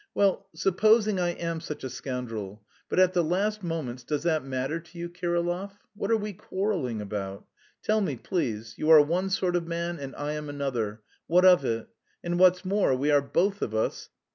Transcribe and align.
"Well, 0.15 0.47
supposing 0.55 1.19
I 1.19 1.29
am 1.33 1.59
such 1.61 1.83
a 1.83 1.89
scoundrel. 1.91 2.63
But 2.89 2.97
at 2.97 3.13
the 3.13 3.23
last 3.23 3.61
moments 3.61 4.03
does 4.03 4.23
that 4.23 4.43
matter 4.43 4.79
to 4.79 4.97
you, 4.97 5.09
Kirillov? 5.11 5.73
What 5.95 6.09
are 6.09 6.17
we 6.17 6.33
quarrelling 6.33 7.01
about? 7.01 7.45
Tell 7.83 8.01
me, 8.01 8.15
please. 8.15 8.73
You 8.79 8.89
are 8.89 8.99
one 9.03 9.29
sort 9.29 9.55
of 9.55 9.67
man 9.67 9.99
and 9.99 10.15
I 10.15 10.33
am 10.33 10.49
another 10.49 11.01
what 11.27 11.45
of 11.45 11.63
it? 11.65 11.87
And 12.23 12.39
what's 12.39 12.65
more, 12.65 12.95
we 12.95 13.11
are 13.11 13.21
both 13.21 13.61
of 13.61 13.75
us..." 13.75 14.09